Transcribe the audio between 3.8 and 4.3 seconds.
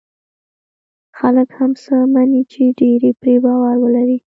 لري.